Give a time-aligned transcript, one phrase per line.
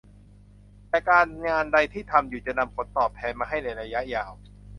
[0.89, 4.31] แต่การงานใดที่ทำอยู่จะนำผลตอบแทนมาให้ในระยะยาว